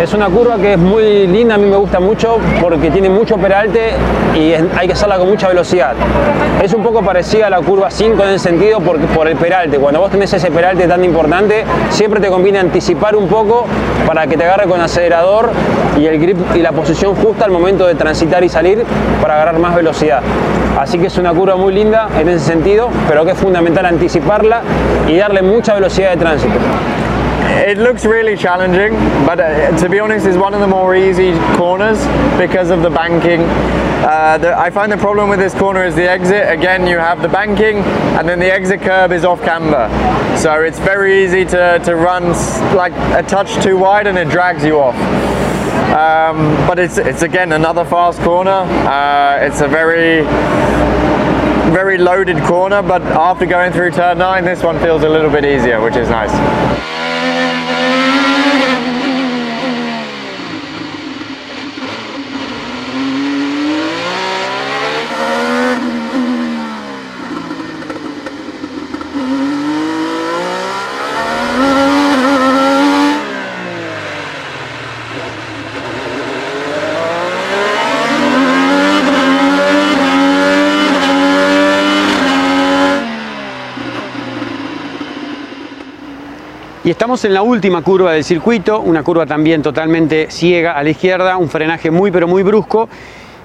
[0.00, 3.36] Es una curva que es muy linda, a mí me gusta mucho porque tiene mucho
[3.36, 3.90] peralte
[4.34, 5.92] y hay que hacerla con mucha velocidad.
[6.62, 9.78] Es un poco parecida a la curva 5 en el sentido por, por el peralte.
[9.78, 13.66] Cuando vos tenés ese peralte tan importante, siempre te conviene anticipar un poco
[14.06, 15.50] para que te agarre con acelerador
[15.98, 18.82] y el grip y la posición justa al momento de transitar y salir
[19.20, 20.22] para agarrar más velocidad.
[20.78, 24.62] Así que es una curva muy linda en ese sentido, pero que es fundamental anticiparla
[25.06, 26.54] y darle mucha velocidad de tránsito.
[27.60, 28.94] It looks really challenging,
[29.26, 31.98] but uh, to be honest, it's one of the more easy corners
[32.38, 33.42] because of the banking.
[33.42, 36.50] Uh, the, I find the problem with this corner is the exit.
[36.50, 37.76] Again, you have the banking,
[38.16, 39.88] and then the exit curb is off camber.
[40.38, 42.30] So it's very easy to, to run
[42.74, 44.96] like a touch too wide and it drags you off.
[45.92, 48.50] Um, but it's, it's again another fast corner.
[48.50, 50.22] Uh, it's a very
[51.70, 55.44] very loaded corner, but after going through turn 9, this one feels a little bit
[55.44, 56.99] easier, which is nice.
[87.10, 91.38] Estamos en la última curva del circuito, una curva también totalmente ciega a la izquierda,
[91.38, 92.88] un frenaje muy pero muy brusco.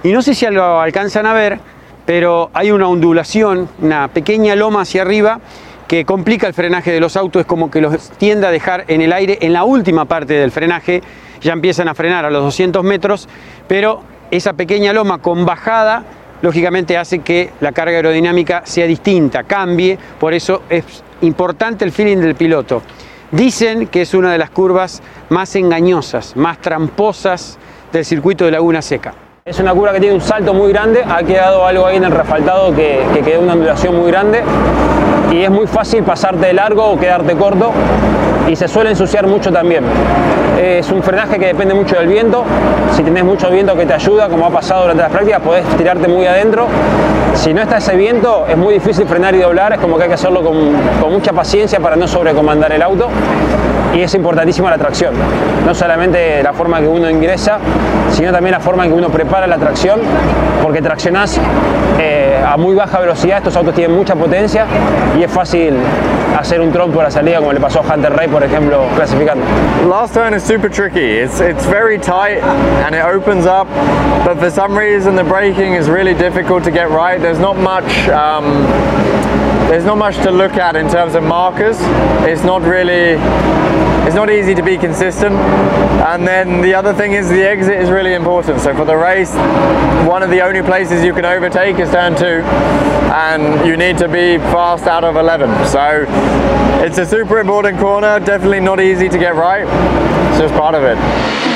[0.04, 1.58] Y no sé si lo alcanzan a ver,
[2.06, 5.40] pero hay una ondulación, una pequeña loma hacia arriba
[5.88, 9.02] que complica el frenaje de los autos, es como que los tiende a dejar en
[9.02, 11.02] el aire en la última parte del frenaje,
[11.42, 13.28] ya empiezan a frenar a los 200 metros,
[13.68, 16.04] pero esa pequeña loma con bajada
[16.44, 20.84] lógicamente hace que la carga aerodinámica sea distinta, cambie, por eso es
[21.22, 22.84] importante el feeling del piloto.
[23.36, 27.58] Dicen que es una de las curvas más engañosas, más tramposas
[27.92, 29.14] del circuito de Laguna Seca.
[29.44, 32.12] Es una curva que tiene un salto muy grande, ha quedado algo ahí en el
[32.12, 34.42] refaltado que, que quedó una ondulación muy grande
[35.34, 37.74] y es muy fácil pasarte de largo o quedarte corto
[38.48, 39.84] y se suele ensuciar mucho también.
[40.62, 42.44] Es un frenaje que depende mucho del viento,
[42.96, 46.08] si tenés mucho viento que te ayuda, como ha pasado durante las prácticas, podés tirarte
[46.08, 46.68] muy adentro.
[47.34, 50.10] Si no está ese viento, es muy difícil frenar y doblar, es como que hay
[50.10, 50.56] que hacerlo con,
[51.12, 53.10] mucha paciencia para no sobrecomandar el auto
[53.94, 55.14] y es importantísima la tracción.
[55.66, 57.60] No solamente la forma que uno ingresa,
[58.12, 60.00] sino también la forma en que uno prepara la tracción,
[60.64, 61.40] porque traccionás
[62.00, 64.66] eh, a muy baja velocidad, estos autos tienen mucha potencia
[65.18, 65.76] y es fácil
[66.36, 69.46] hacer un trompo a la salida como le pasó a Hunter Ray, por ejemplo, clasificando.
[69.88, 71.20] Last turn is super tricky.
[71.20, 72.42] It's, it's very tight
[72.86, 73.68] and it opens up,
[74.26, 77.20] but for some reason the braking is really difficult to get right.
[77.20, 78.64] There's not much um,
[79.70, 81.78] there's not much to look at in terms of markers.
[82.28, 83.16] It's not really
[84.06, 85.36] it's not easy to be consistent.
[85.36, 88.62] And then the other thing is the exit is really important.
[88.62, 89.34] So for the race,
[90.08, 92.44] one of the only places you can overtake is turn two,
[93.12, 95.50] and you need to be fast out of 11.
[95.68, 96.06] So
[96.86, 99.66] it's a super important corner, definitely not easy to get right.
[100.30, 101.55] It's just part of it.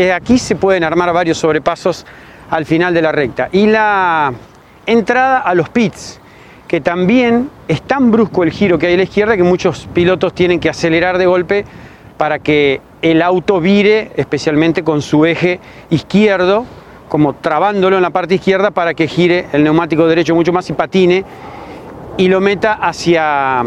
[0.00, 2.06] Desde aquí se pueden armar varios sobrepasos
[2.48, 3.50] al final de la recta.
[3.52, 4.32] Y la
[4.86, 6.18] entrada a los pits,
[6.66, 10.32] que también es tan brusco el giro que hay a la izquierda que muchos pilotos
[10.32, 11.66] tienen que acelerar de golpe
[12.16, 16.64] para que el auto vire, especialmente con su eje izquierdo,
[17.10, 20.72] como trabándolo en la parte izquierda para que gire el neumático derecho mucho más y
[20.72, 21.26] patine
[22.16, 23.62] y lo meta hacia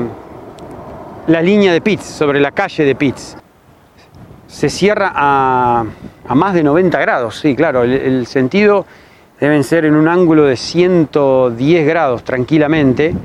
[1.27, 3.37] la línea de pits, sobre la calle de pits.
[4.53, 5.83] Se cierra a,
[6.35, 8.85] más de 90 grados, sí, claro, el, el, sentido
[9.39, 13.15] deben ser en un ángulo de 110 grados tranquilamente,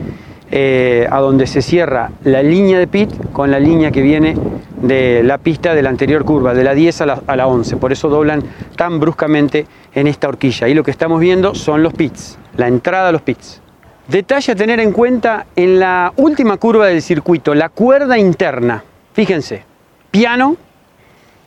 [0.51, 4.39] eh, a donde se cierra la línea de pit con la línea que viene
[4.81, 7.77] de la pista de la anterior curva, de la 10 a la, a la 11,
[7.77, 8.43] por eso doblan
[8.75, 10.67] tan bruscamente en esta horquilla.
[10.67, 13.61] Y lo que estamos viendo son los pits, la entrada a los pits.
[14.09, 18.83] Detalle a tener en cuenta en la última curva del circuito, la cuerda interna.
[19.13, 19.65] Fíjense,
[20.11, 20.57] piano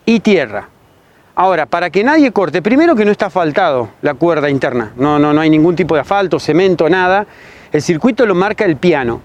[0.06, 0.68] y tierra.
[1.36, 5.34] Ahora, para que nadie corte, primero que no está asfaltado la cuerda interna, no, no,
[5.34, 7.26] no hay ningún tipo de asfalto, cemento, nada.
[7.72, 9.22] El circuito lo marca el piano.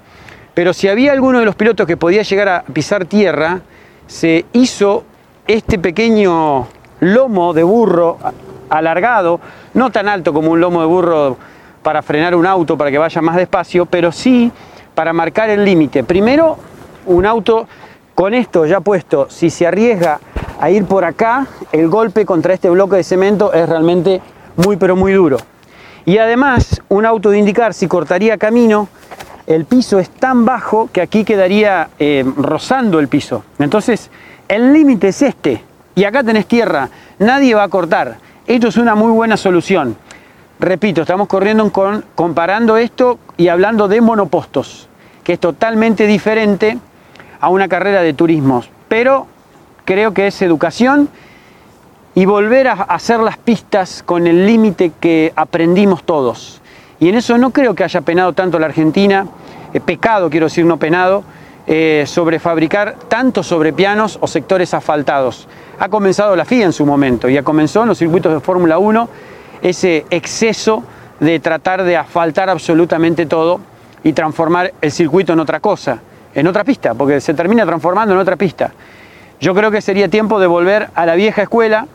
[0.54, 3.60] Pero si había alguno de los pilotos que podía llegar a pisar tierra,
[4.06, 5.04] se hizo
[5.46, 6.66] este pequeño
[7.00, 8.18] lomo de burro
[8.70, 9.40] alargado,
[9.74, 11.36] no tan alto como un lomo de burro
[11.82, 14.50] para frenar un auto para que vaya más despacio, pero sí
[14.94, 16.04] para marcar el límite.
[16.04, 16.56] Primero,
[17.06, 17.68] un auto
[18.14, 20.18] con esto ya puesto, si se arriesga
[20.60, 24.20] a ir por acá, el golpe contra este bloque de cemento es realmente
[24.56, 25.36] muy pero muy duro.
[26.04, 28.88] Y además, un auto de indicar si cortaría camino,
[29.46, 33.44] el piso es tan bajo que aquí quedaría eh, rozando el piso.
[33.58, 34.10] Entonces,
[34.48, 35.62] el límite es este.
[35.94, 36.88] Y acá tenés tierra,
[37.18, 38.18] nadie va a cortar.
[38.46, 39.96] Esto es una muy buena solución.
[40.60, 44.88] Repito, estamos corriendo con, comparando esto y hablando de monopostos,
[45.24, 46.78] que es totalmente diferente
[47.40, 48.70] a una carrera de turismos.
[48.88, 49.26] Pero
[49.86, 51.08] creo que es educación
[52.14, 56.60] y volver a hacer las pistas con el límite que aprendimos todos.
[56.98, 59.26] Y en eso no creo que haya penado tanto la Argentina,
[59.72, 61.24] eh, pecado quiero decir, no penado,
[61.66, 65.46] eh, sobre fabricar tanto sobre pianos o sectores asfaltados.
[65.78, 69.08] Ha comenzado la FIA en su momento, ya comenzó en los circuitos de Fórmula 1
[69.62, 70.84] ese exceso
[71.20, 73.60] de tratar de asfaltar absolutamente todo
[74.02, 75.98] y transformar el circuito en otra cosa,
[76.34, 78.72] en otra pista, porque se termina transformando en otra pista.
[79.40, 81.86] Yo creo que sería tiempo de volver a la vieja escuela,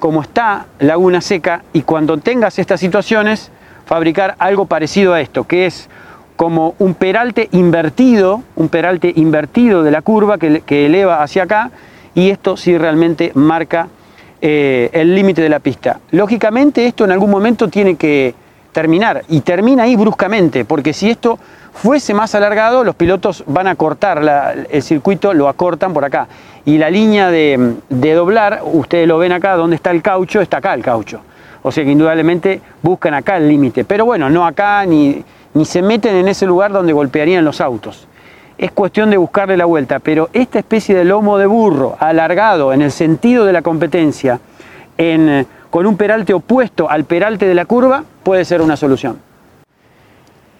[0.00, 3.52] como está Laguna Seca, y cuando tengas estas situaciones,
[3.86, 5.88] fabricar algo parecido a esto, que es
[6.34, 11.70] como un peralte invertido, un peralte invertido de la curva que, eleva hacia acá,
[12.14, 13.88] y esto sí realmente marca
[14.40, 16.00] eh, el límite de la pista.
[16.10, 18.34] Lógicamente esto en algún momento tiene que
[18.72, 21.38] terminar y termina ahí bruscamente, porque si esto
[21.78, 26.26] fuese más alargado, los pilotos van a cortar el circuito, lo acortan por acá.
[26.64, 30.74] Y la línea de, doblar, ustedes lo ven acá, donde está el caucho, está acá
[30.74, 31.20] el caucho.
[31.62, 33.84] O sea que indudablemente buscan acá el límite.
[33.84, 35.22] Pero bueno, no acá ni,
[35.54, 38.08] ni se meten en ese lugar donde golpearían los autos
[38.58, 42.82] es cuestión de buscarle la vuelta, pero esta especie de lomo de burro alargado en
[42.82, 44.40] el sentido de la competencia,
[44.96, 49.27] en, con un peralte opuesto al peralte de la curva, puede ser una solución.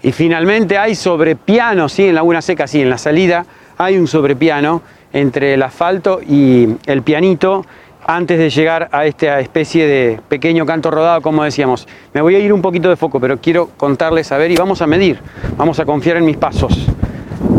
[0.03, 3.44] Y finalmente hay sobrepiano, sí, en Laguna Seca, sí, en la salida
[3.78, 4.82] hay un sobrepiano
[5.12, 7.64] entre el asfalto y el pianito
[8.07, 11.86] antes de llegar a esta especie de pequeño canto rodado, como decíamos.
[12.14, 14.82] Me voy a ir un poquito de foco, pero quiero contarles, a ver, y vamos
[14.82, 15.20] a medir,
[15.57, 16.86] vamos a confiar en mis pasos.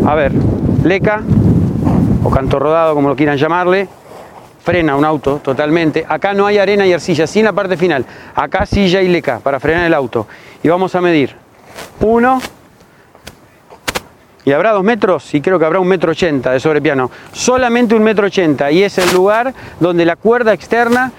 [0.06, 0.32] A ver,
[0.84, 1.22] leca
[2.24, 3.88] o canto rodado, como lo quieran llamarle,
[4.64, 6.06] frena un auto totalmente.
[6.08, 8.06] Acá no hay arena y arcilla, sin la parte final.
[8.36, 10.28] Acá silla y leca para frenar el auto.
[10.64, 11.49] Y vamos a medir.
[12.02, 12.42] Uno.
[14.46, 17.12] Y habrá dos metros, y creo que habrá un metro ochenta de sobrepiano.
[17.34, 18.72] Solamente un metro ochenta.
[18.72, 21.12] Y es el lugar donde la cuerda externa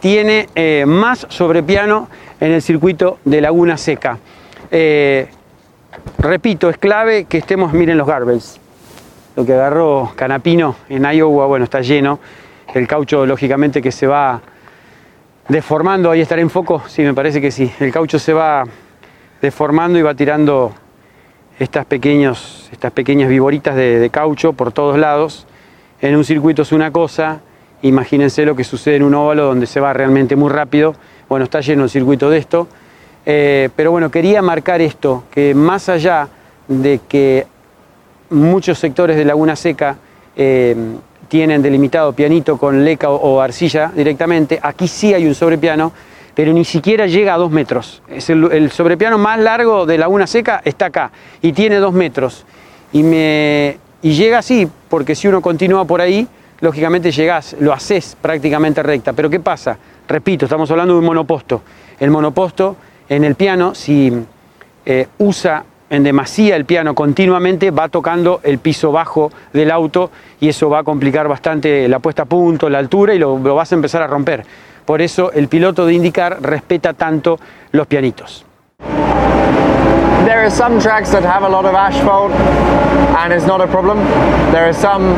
[0.00, 2.08] tiene eh, más sobrepiano
[2.40, 4.18] en el circuito de Laguna Seca.
[4.70, 5.28] Eh,
[6.18, 8.60] repito, es clave que estemos, miren los garbels.
[9.36, 12.20] Lo que agarró Canapino en Iowa, bueno, está lleno.
[12.72, 14.40] El caucho, lógicamente, que se va
[15.48, 17.72] deformando, ahí estará en foco, sí, me parece que sí.
[17.80, 18.64] El caucho se va
[19.40, 20.72] deformando y va tirando
[21.58, 25.46] estas, pequeños, estas pequeñas viboritas de, caucho por todos lados.
[26.00, 27.40] En un circuito es una cosa,
[27.82, 30.94] imagínense lo que sucede en un óvalo donde se va realmente muy rápido.
[31.28, 32.68] Bueno, está lleno el circuito de esto.
[33.26, 36.28] Eh, pero bueno, quería marcar esto, que más allá
[36.66, 37.46] de que
[38.30, 39.96] muchos sectores de Laguna Seca
[40.34, 40.74] eh,
[41.28, 45.92] tienen delimitado pianito con leca o, arcilla directamente, aquí sí hay un sobrepiano,
[46.38, 48.00] pero ni siquiera llega a dos metros.
[48.06, 51.10] Es el, sobrepiano más largo de Laguna Seca está acá
[51.42, 52.46] y tiene dos metros.
[52.92, 56.28] Y, me, y llega así, porque si uno continúa por ahí,
[56.60, 59.14] lógicamente llegás, lo haces prácticamente recta.
[59.14, 59.76] Pero ¿qué pasa?
[60.06, 61.62] Repito, estamos hablando de un monoposto.
[61.98, 62.76] El monoposto
[63.08, 64.12] en el piano, si
[64.86, 70.50] eh, usa en demasía el piano continuamente, va tocando el piso bajo del auto y
[70.50, 73.72] eso va a complicar bastante la puesta a punto, la altura y lo, lo vas
[73.72, 74.44] a empezar a romper.
[74.88, 77.38] Por eso el piloto de IndyCar respeta tanto
[77.72, 78.46] los pianitos.
[80.24, 82.32] There are some tracks that have a lot of asphalt
[83.18, 83.98] and it's not a problem.
[84.50, 85.12] There are some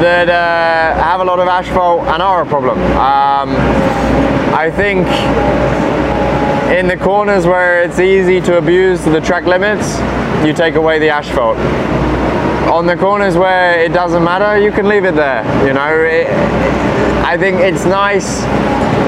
[0.00, 2.78] that uh, have a lot of asphalt and are a problem.
[2.92, 3.56] Um,
[4.54, 5.08] I think
[6.70, 9.98] in the corners where it's easy to abuse the track limits,
[10.46, 11.58] you take away the asphalt.
[12.76, 15.42] On the corners where it doesn't matter, you can leave it there.
[15.66, 16.26] You know, it,
[17.24, 18.42] I think it's nice.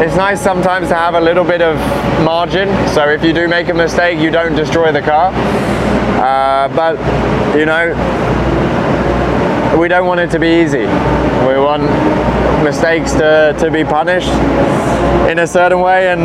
[0.01, 1.77] It's nice sometimes to have a little bit of
[2.25, 2.69] margin.
[2.89, 5.35] So if you do make a mistake, you don't destroy the car.
[6.17, 6.97] Uh, but
[7.59, 7.93] you know,
[9.79, 10.87] we don't want it to be easy.
[11.47, 11.83] We want
[12.65, 14.33] mistakes to, to be punished
[15.31, 16.23] in a certain way, and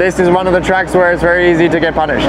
[0.00, 2.28] this is one of the tracks where it's very easy to get punished.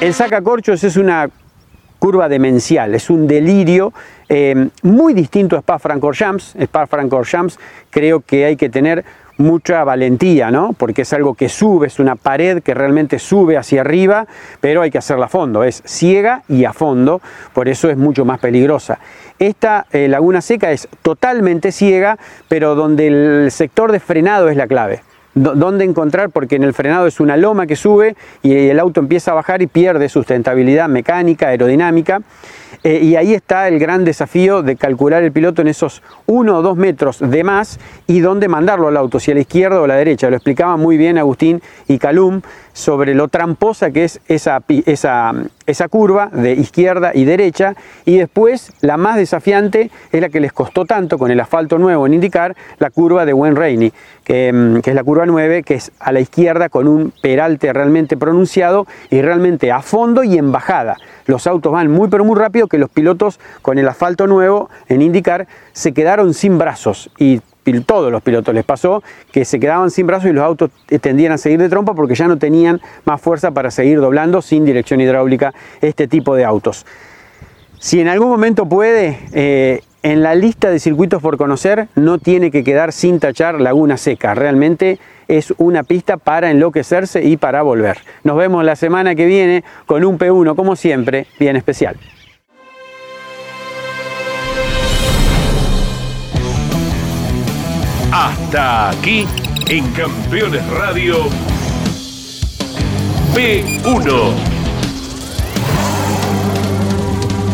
[0.00, 1.28] El sacacorchos es una
[1.98, 3.92] curva demencial, es un delirio
[4.30, 6.54] eh, muy distinto a Spa-Francorchamps.
[6.56, 7.58] Spa-Francorchamps
[7.90, 9.04] creo que hay que tener
[9.36, 10.72] mucha valentía, ¿no?
[10.72, 14.26] Porque es algo que sube, es una pared que realmente sube hacia arriba,
[14.60, 17.20] pero hay que hacerla a fondo, es ciega y a fondo,
[17.52, 18.98] por eso es mucho más peligrosa.
[19.38, 24.66] Esta eh, laguna seca es totalmente ciega, pero donde el sector de frenado es la
[24.66, 25.02] clave
[25.34, 29.30] dónde encontrar, porque en el frenado es una loma que sube y el auto empieza
[29.30, 32.20] a bajar y pierde sustentabilidad mecánica, aerodinámica.
[32.82, 36.62] Eh, y ahí está el gran desafío de calcular el piloto en esos 1 o
[36.62, 39.88] 2 metros de más y dónde mandarlo al auto, si a la izquierda o a
[39.88, 40.30] la derecha.
[40.30, 42.42] Lo explicaba muy bien Agustín y Calum
[42.72, 45.32] sobre lo tramposa que es esa, esa,
[45.66, 47.74] esa curva de izquierda y derecha.
[48.04, 52.06] Y después la más desafiante es la que les costó tanto con el asfalto nuevo
[52.06, 53.92] en indicar, la curva de Wen Rainey,
[54.24, 57.72] que, mm, que es la curva 9, que es a la izquierda con un peralte
[57.72, 60.96] realmente pronunciado y realmente a fondo y en bajada
[61.30, 65.00] los autos van muy pero muy rápido que los pilotos con el asfalto nuevo en
[65.02, 67.40] indicar se quedaron sin brazos y
[67.86, 70.70] todos los pilotos les pasó que se quedaban sin brazos y los autos
[71.00, 74.64] tendían a seguir de trompa porque ya no tenían más fuerza para seguir doblando sin
[74.64, 76.84] dirección hidráulica este tipo de autos.
[77.78, 82.50] Si en algún momento puede, eh, en la lista de circuitos por conocer no tiene
[82.50, 84.34] que quedar sin tachar Laguna Seca.
[84.34, 84.98] Realmente
[85.28, 87.98] es una pista para enloquecerse y para volver.
[88.24, 91.96] Nos vemos la semana que viene con un P1, como siempre, bien especial.
[98.12, 99.26] Hasta aquí
[99.68, 101.28] en Campeones Radio
[103.34, 104.59] P1.